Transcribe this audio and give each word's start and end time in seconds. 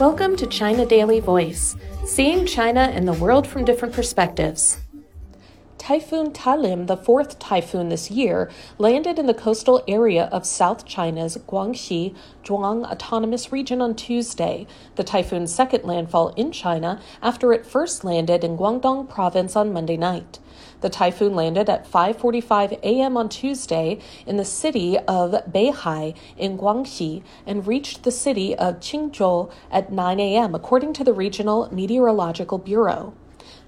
Welcome 0.00 0.34
to 0.38 0.46
China 0.48 0.84
Daily 0.84 1.20
Voice, 1.20 1.76
seeing 2.04 2.46
China 2.46 2.80
and 2.80 3.06
the 3.06 3.12
world 3.12 3.46
from 3.46 3.64
different 3.64 3.94
perspectives. 3.94 4.83
Typhoon 5.86 6.30
Talim, 6.30 6.86
the 6.86 6.96
fourth 6.96 7.38
typhoon 7.38 7.90
this 7.90 8.10
year, 8.10 8.50
landed 8.78 9.18
in 9.18 9.26
the 9.26 9.34
coastal 9.34 9.84
area 9.86 10.30
of 10.32 10.46
South 10.46 10.86
China's 10.86 11.36
Guangxi 11.46 12.14
Zhuang 12.42 12.90
Autonomous 12.90 13.52
Region 13.52 13.82
on 13.82 13.94
Tuesday, 13.94 14.66
the 14.94 15.04
typhoon's 15.04 15.54
second 15.54 15.84
landfall 15.84 16.28
in 16.36 16.52
China 16.52 17.02
after 17.20 17.52
it 17.52 17.66
first 17.66 18.02
landed 18.02 18.42
in 18.42 18.56
Guangdong 18.56 19.10
province 19.10 19.56
on 19.56 19.74
Monday 19.74 19.98
night. 19.98 20.38
The 20.80 20.88
typhoon 20.88 21.34
landed 21.34 21.68
at 21.68 21.86
5:45 21.86 22.80
a.m. 22.82 23.18
on 23.18 23.28
Tuesday 23.28 23.98
in 24.26 24.38
the 24.38 24.44
city 24.46 24.96
of 25.00 25.32
Beihai 25.52 26.16
in 26.38 26.56
Guangxi 26.56 27.22
and 27.46 27.66
reached 27.66 28.04
the 28.04 28.10
city 28.10 28.56
of 28.56 28.80
Qinzhou 28.80 29.52
at 29.70 29.92
9 29.92 30.18
a.m. 30.18 30.54
according 30.54 30.94
to 30.94 31.04
the 31.04 31.12
Regional 31.12 31.68
Meteorological 31.70 32.56
Bureau. 32.56 33.12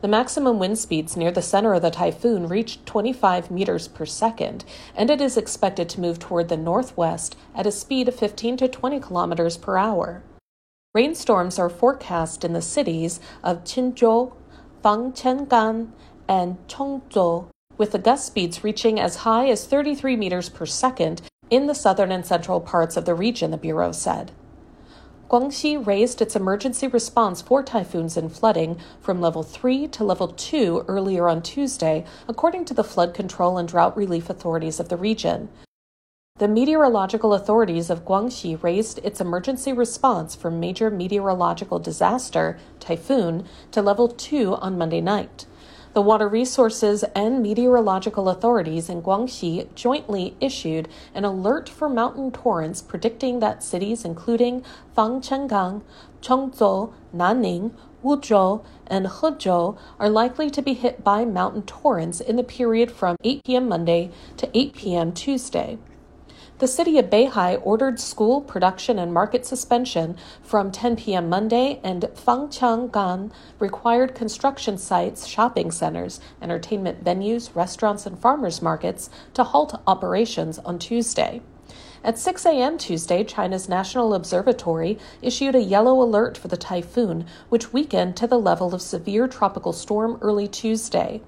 The 0.00 0.08
maximum 0.08 0.58
wind 0.58 0.78
speeds 0.78 1.16
near 1.16 1.30
the 1.30 1.42
center 1.42 1.74
of 1.74 1.82
the 1.82 1.90
typhoon 1.90 2.48
reached 2.48 2.86
25 2.86 3.50
meters 3.50 3.88
per 3.88 4.06
second, 4.06 4.64
and 4.94 5.10
it 5.10 5.20
is 5.20 5.36
expected 5.36 5.88
to 5.90 6.00
move 6.00 6.18
toward 6.18 6.48
the 6.48 6.56
northwest 6.56 7.36
at 7.54 7.66
a 7.66 7.72
speed 7.72 8.08
of 8.08 8.14
15 8.14 8.56
to 8.58 8.68
20 8.68 9.00
kilometers 9.00 9.56
per 9.56 9.76
hour. 9.76 10.22
Rainstorms 10.94 11.58
are 11.58 11.68
forecast 11.68 12.44
in 12.44 12.52
the 12.52 12.62
cities 12.62 13.20
of 13.42 13.64
Qinzhou, 13.64 14.32
Fangchenggang, 14.82 15.90
and 16.28 16.56
Chongzuo, 16.68 17.48
with 17.76 17.92
the 17.92 17.98
gust 17.98 18.26
speeds 18.26 18.64
reaching 18.64 18.98
as 18.98 19.16
high 19.16 19.48
as 19.48 19.66
33 19.66 20.16
meters 20.16 20.48
per 20.48 20.64
second 20.64 21.22
in 21.50 21.66
the 21.66 21.74
southern 21.74 22.10
and 22.10 22.24
central 22.24 22.60
parts 22.60 22.96
of 22.96 23.04
the 23.04 23.14
region, 23.14 23.50
the 23.50 23.56
Bureau 23.56 23.92
said. 23.92 24.32
Guangxi 25.28 25.84
raised 25.84 26.22
its 26.22 26.36
emergency 26.36 26.86
response 26.86 27.42
for 27.42 27.60
typhoons 27.60 28.16
and 28.16 28.32
flooding 28.32 28.78
from 29.00 29.20
level 29.20 29.42
3 29.42 29.88
to 29.88 30.04
level 30.04 30.28
2 30.28 30.84
earlier 30.86 31.28
on 31.28 31.42
Tuesday, 31.42 32.04
according 32.28 32.64
to 32.66 32.74
the 32.74 32.84
flood 32.84 33.12
control 33.12 33.58
and 33.58 33.68
drought 33.68 33.96
relief 33.96 34.30
authorities 34.30 34.78
of 34.78 34.88
the 34.88 34.96
region. 34.96 35.48
The 36.38 36.46
meteorological 36.46 37.34
authorities 37.34 37.90
of 37.90 38.04
Guangxi 38.04 38.62
raised 38.62 38.98
its 38.98 39.20
emergency 39.20 39.72
response 39.72 40.36
from 40.36 40.60
major 40.60 40.90
meteorological 40.90 41.80
disaster, 41.80 42.56
typhoon, 42.78 43.46
to 43.72 43.82
level 43.82 44.06
2 44.06 44.54
on 44.54 44.78
Monday 44.78 45.00
night. 45.00 45.46
The 45.96 46.02
Water 46.02 46.28
Resources 46.28 47.04
and 47.14 47.42
Meteorological 47.42 48.28
Authorities 48.28 48.90
in 48.90 49.00
Guangxi 49.00 49.74
jointly 49.74 50.36
issued 50.42 50.90
an 51.14 51.24
alert 51.24 51.70
for 51.70 51.88
mountain 51.88 52.30
torrents 52.30 52.82
predicting 52.82 53.40
that 53.40 53.62
cities 53.62 54.04
including 54.04 54.62
Fangchenggang, 54.94 55.80
Chongzuo, 56.20 56.92
Nanning, 57.14 57.72
Wuzhou, 58.04 58.62
and 58.86 59.06
Hezhou 59.06 59.78
are 59.98 60.10
likely 60.10 60.50
to 60.50 60.60
be 60.60 60.74
hit 60.74 61.02
by 61.02 61.24
mountain 61.24 61.62
torrents 61.62 62.20
in 62.20 62.36
the 62.36 62.44
period 62.44 62.90
from 62.90 63.16
8 63.24 63.42
p.m. 63.46 63.66
Monday 63.66 64.10
to 64.36 64.50
8 64.52 64.74
p.m. 64.74 65.12
Tuesday. 65.14 65.78
The 66.58 66.66
city 66.66 66.96
of 66.96 67.10
Beihai 67.10 67.60
ordered 67.62 68.00
school, 68.00 68.40
production, 68.40 68.98
and 68.98 69.12
market 69.12 69.44
suspension 69.44 70.16
from 70.42 70.72
10 70.72 70.96
p.m. 70.96 71.28
Monday, 71.28 71.80
and 71.84 72.04
Fangchenggang 72.14 73.30
required 73.58 74.14
construction 74.14 74.78
sites, 74.78 75.26
shopping 75.26 75.70
centers, 75.70 76.18
entertainment 76.40 77.04
venues, 77.04 77.54
restaurants, 77.54 78.06
and 78.06 78.18
farmers 78.18 78.62
markets 78.62 79.10
to 79.34 79.44
halt 79.44 79.78
operations 79.86 80.58
on 80.60 80.78
Tuesday. 80.78 81.42
At 82.06 82.20
6 82.20 82.46
a.m. 82.46 82.78
Tuesday, 82.78 83.24
China's 83.24 83.68
National 83.68 84.14
Observatory 84.14 84.96
issued 85.22 85.56
a 85.56 85.60
yellow 85.60 86.00
alert 86.00 86.38
for 86.38 86.46
the 86.46 86.56
typhoon, 86.56 87.26
which 87.48 87.72
weakened 87.72 88.16
to 88.18 88.28
the 88.28 88.38
level 88.38 88.72
of 88.72 88.80
severe 88.80 89.26
tropical 89.26 89.72
storm 89.72 90.16
early 90.20 90.46
Tuesday. 90.46 91.20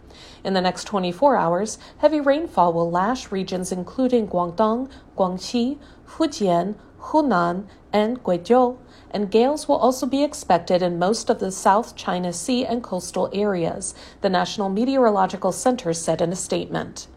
In 0.44 0.54
the 0.54 0.60
next 0.60 0.84
24 0.84 1.34
hours, 1.34 1.78
heavy 1.96 2.20
rainfall 2.20 2.72
will 2.72 2.88
lash 2.88 3.32
regions 3.32 3.72
including 3.72 4.28
Guangdong, 4.28 4.88
Guangxi, 5.16 5.78
Fujian, 6.06 6.76
Hunan, 7.00 7.66
and 7.92 8.22
Guizhou, 8.22 8.78
and 9.10 9.32
gales 9.32 9.66
will 9.66 9.78
also 9.78 10.06
be 10.06 10.22
expected 10.22 10.80
in 10.80 10.96
most 10.96 11.28
of 11.28 11.40
the 11.40 11.50
South 11.50 11.96
China 11.96 12.32
Sea 12.32 12.64
and 12.64 12.84
coastal 12.84 13.28
areas, 13.32 13.96
the 14.20 14.30
National 14.30 14.68
Meteorological 14.68 15.50
Center 15.50 15.92
said 15.92 16.22
in 16.22 16.30
a 16.30 16.36
statement. 16.36 17.08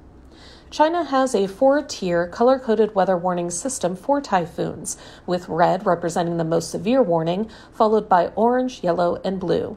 China 0.72 1.04
has 1.04 1.36
a 1.36 1.48
four 1.48 1.82
tier 1.82 2.26
color 2.28 2.58
coded 2.58 2.96
weather 2.96 3.18
warning 3.18 3.52
system 3.52 3.94
for 3.94 4.22
typhoons, 4.22 4.96
with 5.26 5.50
red 5.50 5.86
representing 5.86 6.38
the 6.38 6.46
most 6.46 6.72
severe 6.72 7.04
warning, 7.04 7.50
followed 7.74 8.08
by 8.08 8.28
orange, 8.38 8.82
yellow, 8.82 9.20
and 9.26 9.38
blue. 9.38 9.76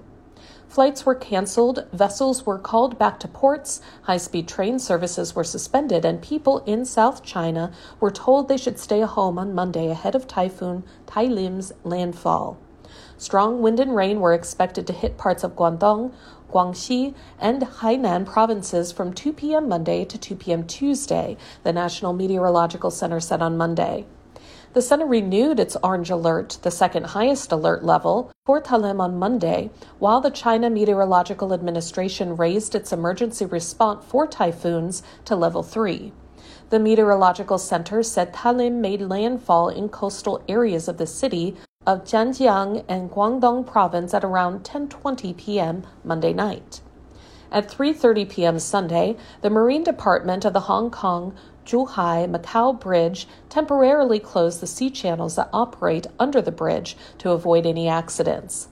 Flights 0.69 1.05
were 1.05 1.17
canceled, 1.17 1.85
vessels 1.93 2.47
were 2.47 2.61
called 2.61 2.97
back 2.97 3.19
to 3.19 3.27
ports, 3.27 3.81
high 4.03 4.17
speed 4.17 4.47
train 4.47 4.79
services 4.79 5.35
were 5.35 5.43
suspended, 5.43 6.05
and 6.05 6.23
people 6.23 6.59
in 6.59 6.85
South 6.85 7.25
China 7.25 7.73
were 7.99 8.13
told 8.13 8.47
they 8.47 8.57
should 8.57 8.79
stay 8.79 9.01
home 9.01 9.37
on 9.37 9.53
Monday 9.53 9.91
ahead 9.91 10.15
of 10.15 10.29
Typhoon 10.29 10.85
Talim's 11.07 11.73
landfall. 11.83 12.57
Strong 13.17 13.63
wind 13.63 13.81
and 13.81 13.95
rain 13.95 14.21
were 14.21 14.35
expected 14.35 14.87
to 14.87 14.93
hit 14.93 15.17
parts 15.17 15.45
of 15.45 15.57
Guangdong, 15.57 16.13
Guangxi, 16.51 17.15
and 17.39 17.63
Hainan 17.63 18.27
provinces 18.27 18.93
from 18.93 19.13
2 19.13 19.33
p.m. 19.33 19.69
Monday 19.69 20.05
to 20.05 20.19
2 20.19 20.37
p.m. 20.37 20.67
Tuesday, 20.67 21.37
the 21.63 21.73
National 21.73 22.13
Meteorological 22.13 22.91
Center 22.91 23.21
said 23.21 23.43
on 23.43 23.57
Monday. 23.57 24.07
The 24.75 24.83
center 24.83 25.07
renewed 25.07 25.61
its 25.61 25.77
orange 25.85 26.11
alert, 26.11 26.59
the 26.63 26.71
second 26.73 27.07
highest 27.07 27.53
alert 27.53 27.85
level, 27.85 28.33
for 28.45 28.61
Talim 28.61 29.01
on 29.01 29.17
Monday, 29.17 29.71
while 30.01 30.21
the 30.21 30.33
China 30.33 30.69
Meteorological 30.69 31.53
Administration 31.53 32.37
raised 32.37 32.75
its 32.75 32.93
emergency 32.93 33.47
response 33.47 34.05
for 34.05 34.27
typhoons 34.27 35.05
to 35.27 35.37
level 35.37 35.63
3. 35.63 36.13
The 36.71 36.81
Meteorological 36.81 37.59
Center 37.59 38.03
said 38.03 38.33
Talim 38.33 38.81
made 38.81 39.01
landfall 39.01 39.69
in 39.69 39.89
coastal 39.89 40.43
areas 40.49 40.89
of 40.89 40.99
the 40.99 41.07
city 41.07 41.57
of 41.87 42.05
Zhanjiang 42.05 42.85
and 42.89 43.11
Guangdong 43.11 43.67
province 43.67 44.15
at 44.15 44.25
around 44.25 44.65
10:20 44.65 45.37
p.m. 45.37 45.87
Monday 46.03 46.33
night. 46.33 46.81
At 47.53 47.69
3:30 47.69 48.29
p.m. 48.29 48.59
Sunday, 48.59 49.17
the 49.43 49.51
Marine 49.51 49.85
Department 49.85 50.45
of 50.45 50.53
the 50.53 50.67
Hong 50.69 50.91
Kong 50.91 51.35
Zhuhai 51.67 52.29
Macau 52.31 52.79
Bridge 52.79 53.27
temporarily 53.49 54.19
closed 54.19 54.61
the 54.61 54.67
sea 54.67 54.91
channels 54.91 55.37
that 55.37 55.51
operate 55.53 56.07
under 56.19 56.43
the 56.43 56.53
bridge 56.53 56.97
to 57.19 57.31
avoid 57.31 57.67
any 57.67 57.89
accidents. 57.89 58.69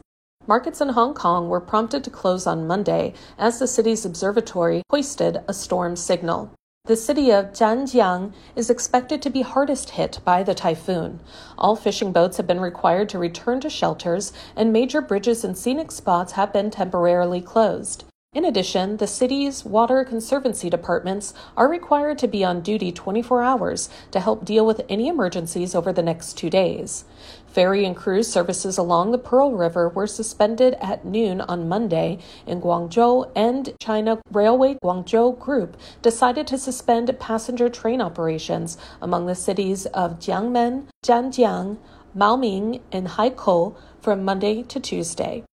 Markets 0.46 0.80
in 0.80 0.90
Hong 0.90 1.14
Kong 1.14 1.48
were 1.48 1.60
prompted 1.60 2.02
to 2.04 2.10
close 2.10 2.46
on 2.46 2.66
Monday 2.66 3.14
as 3.38 3.58
the 3.58 3.66
city's 3.66 4.04
observatory 4.04 4.82
hoisted 4.90 5.42
a 5.46 5.54
storm 5.54 5.96
signal. 5.96 6.52
The 6.86 6.96
city 6.96 7.30
of 7.30 7.52
Zhanjiang 7.52 8.32
is 8.56 8.68
expected 8.68 9.22
to 9.22 9.30
be 9.30 9.42
hardest 9.42 9.90
hit 9.90 10.18
by 10.24 10.42
the 10.42 10.52
typhoon. 10.52 11.20
All 11.56 11.76
fishing 11.76 12.10
boats 12.10 12.38
have 12.38 12.48
been 12.48 12.58
required 12.58 13.08
to 13.10 13.20
return 13.20 13.60
to 13.60 13.70
shelters, 13.70 14.32
and 14.56 14.72
major 14.72 15.00
bridges 15.00 15.44
and 15.44 15.56
scenic 15.56 15.92
spots 15.92 16.32
have 16.32 16.52
been 16.52 16.72
temporarily 16.72 17.40
closed. 17.40 18.02
In 18.34 18.46
addition, 18.46 18.96
the 18.96 19.06
city's 19.06 19.62
water 19.62 20.02
conservancy 20.04 20.70
departments 20.70 21.34
are 21.54 21.68
required 21.68 22.16
to 22.16 22.26
be 22.26 22.42
on 22.42 22.62
duty 22.62 22.90
24 22.90 23.42
hours 23.42 23.90
to 24.10 24.20
help 24.20 24.46
deal 24.46 24.64
with 24.64 24.80
any 24.88 25.08
emergencies 25.08 25.74
over 25.74 25.92
the 25.92 26.02
next 26.02 26.38
two 26.38 26.48
days. 26.48 27.04
Ferry 27.46 27.84
and 27.84 27.94
cruise 27.94 28.32
services 28.32 28.78
along 28.78 29.10
the 29.10 29.18
Pearl 29.18 29.52
River 29.52 29.90
were 29.90 30.06
suspended 30.06 30.78
at 30.80 31.04
noon 31.04 31.42
on 31.42 31.68
Monday 31.68 32.20
in 32.46 32.62
Guangzhou, 32.62 33.30
and 33.36 33.74
China 33.78 34.22
Railway 34.30 34.78
Guangzhou 34.82 35.38
Group 35.38 35.76
decided 36.00 36.46
to 36.46 36.56
suspend 36.56 37.14
passenger 37.20 37.68
train 37.68 38.00
operations 38.00 38.78
among 39.02 39.26
the 39.26 39.34
cities 39.34 39.84
of 39.84 40.18
Jiangmen, 40.18 40.86
Zhanjiang, 41.04 41.76
Maoming, 42.16 42.80
and 42.90 43.08
Haikou 43.08 43.76
from 44.00 44.24
Monday 44.24 44.62
to 44.62 44.80
Tuesday. 44.80 45.44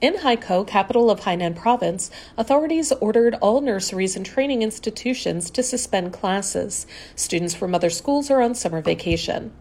In 0.00 0.14
Haikou, 0.14 0.66
capital 0.66 1.10
of 1.10 1.20
Hainan 1.20 1.54
province, 1.54 2.10
authorities 2.38 2.90
ordered 3.02 3.34
all 3.42 3.60
nurseries 3.60 4.16
and 4.16 4.24
training 4.24 4.62
institutions 4.62 5.50
to 5.50 5.62
suspend 5.62 6.14
classes. 6.14 6.86
Students 7.14 7.54
from 7.54 7.74
other 7.74 7.90
schools 7.90 8.30
are 8.30 8.40
on 8.40 8.54
summer 8.54 8.80
vacation. 8.80 9.52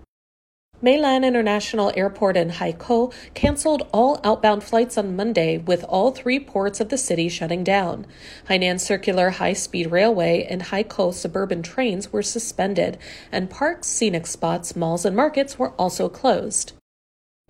Meilan 0.82 1.26
International 1.26 1.92
Airport 1.94 2.38
in 2.38 2.52
Haikou 2.52 3.14
canceled 3.34 3.86
all 3.92 4.22
outbound 4.24 4.64
flights 4.64 4.98
on 4.98 5.14
Monday, 5.14 5.58
with 5.58 5.84
all 5.84 6.12
three 6.12 6.40
ports 6.40 6.80
of 6.80 6.88
the 6.88 6.98
city 6.98 7.28
shutting 7.28 7.66
down. 7.66 8.08
Hainan 8.48 8.80
Circular 8.80 9.32
High 9.32 9.52
Speed 9.52 9.92
Railway 9.92 10.48
and 10.50 10.62
Haikou 10.62 11.14
suburban 11.14 11.64
trains 11.64 12.14
were 12.14 12.24
suspended, 12.24 12.98
and 13.30 13.50
parks, 13.50 13.88
scenic 13.88 14.26
spots, 14.26 14.74
malls, 14.74 15.04
and 15.04 15.18
markets 15.18 15.60
were 15.60 15.72
also 15.72 16.08
closed. 16.08 16.72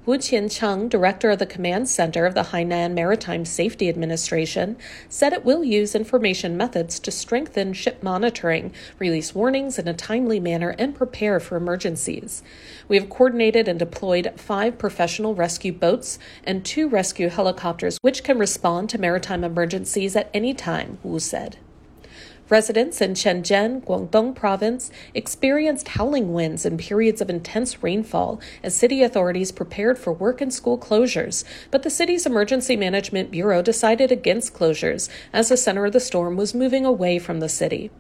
Wu 0.09 0.17
Qiancheng, 0.17 0.89
director 0.89 1.29
of 1.29 1.37
the 1.37 1.45
command 1.45 1.87
center 1.87 2.25
of 2.25 2.33
the 2.33 2.45
Hainan 2.45 2.95
Maritime 2.95 3.45
Safety 3.45 3.87
Administration, 3.89 4.75
said 5.07 5.33
it 5.33 5.45
will 5.45 5.63
use 5.63 5.93
information 5.93 6.57
methods 6.57 6.99
to 7.01 7.11
strengthen 7.11 7.73
ship 7.73 8.01
monitoring, 8.01 8.73
release 8.97 9.35
warnings 9.35 9.77
in 9.77 9.87
a 9.87 9.93
timely 9.93 10.39
manner, 10.39 10.71
and 10.79 10.95
prepare 10.95 11.39
for 11.39 11.57
emergencies. 11.57 12.41
We 12.87 12.97
have 12.97 13.07
coordinated 13.07 13.67
and 13.67 13.77
deployed 13.77 14.33
five 14.35 14.79
professional 14.79 15.35
rescue 15.35 15.73
boats 15.73 16.17
and 16.43 16.65
two 16.65 16.89
rescue 16.89 17.29
helicopters, 17.29 17.99
which 18.01 18.23
can 18.23 18.39
respond 18.39 18.89
to 18.89 18.97
maritime 18.97 19.43
emergencies 19.43 20.15
at 20.15 20.31
any 20.33 20.55
time, 20.55 20.97
Wu 21.03 21.19
said. 21.19 21.57
Residents 22.49 22.99
in 22.99 23.13
Shenzhen, 23.13 23.85
Guangdong 23.85 24.33
province, 24.33 24.89
experienced 25.13 25.89
howling 25.89 26.33
winds 26.33 26.65
and 26.65 26.79
periods 26.79 27.21
of 27.21 27.29
intense 27.29 27.83
rainfall 27.83 28.41
as 28.63 28.75
city 28.75 29.03
authorities 29.03 29.51
prepared 29.51 29.99
for 29.99 30.11
work 30.11 30.41
and 30.41 30.51
school 30.51 30.75
closures. 30.75 31.43
But 31.69 31.83
the 31.83 31.91
city's 31.91 32.25
Emergency 32.25 32.75
Management 32.75 33.29
Bureau 33.29 33.61
decided 33.61 34.11
against 34.11 34.55
closures 34.55 35.09
as 35.31 35.49
the 35.49 35.57
center 35.57 35.85
of 35.85 35.93
the 35.93 35.99
storm 35.99 36.37
was 36.37 36.55
moving 36.55 36.85
away 36.85 37.19
from 37.19 37.39
the 37.39 37.49
city. 37.49 37.91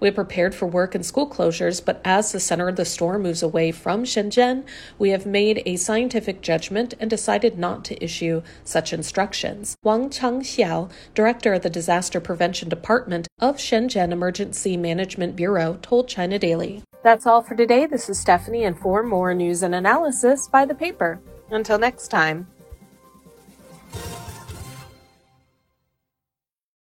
We 0.00 0.10
prepared 0.10 0.52
for 0.52 0.66
work 0.66 0.96
and 0.96 1.06
school 1.06 1.30
closures, 1.30 1.82
but 1.82 2.00
as 2.04 2.32
the 2.32 2.40
center 2.40 2.66
of 2.66 2.74
the 2.74 2.84
storm 2.84 3.22
moves 3.22 3.40
away 3.42 3.70
from 3.70 4.02
Shenzhen, 4.02 4.64
we 4.98 5.10
have 5.10 5.26
made 5.26 5.62
a 5.64 5.76
scientific 5.76 6.40
judgment 6.40 6.94
and 6.98 7.08
decided 7.08 7.56
not 7.56 7.84
to 7.84 8.04
issue 8.04 8.42
such 8.64 8.92
instructions. 8.92 9.76
Wang 9.84 10.10
Changxiao, 10.10 10.90
director 11.14 11.54
of 11.54 11.62
the 11.62 11.70
Disaster 11.70 12.20
Prevention 12.20 12.68
Department 12.68 13.28
of 13.38 13.56
Shenzhen 13.92 14.12
Emergency 14.12 14.76
Management 14.76 15.36
Bureau, 15.36 15.78
told 15.82 16.08
China 16.08 16.38
Daily. 16.38 16.82
That's 17.02 17.26
all 17.26 17.42
for 17.42 17.54
today. 17.54 17.86
This 17.86 18.08
is 18.08 18.18
Stephanie, 18.18 18.64
and 18.64 18.78
for 18.78 19.02
more 19.02 19.34
news 19.34 19.62
and 19.62 19.74
analysis, 19.74 20.48
by 20.48 20.64
the 20.64 20.74
paper. 20.74 21.20
Until 21.50 21.78
next 21.78 22.08
time. 22.08 22.46